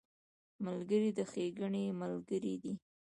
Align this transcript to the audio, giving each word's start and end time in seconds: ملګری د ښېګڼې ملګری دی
ملګری 0.65 1.09
د 1.17 1.19
ښېګڼې 1.31 1.83
ملګری 2.01 2.55
دی 2.63 2.73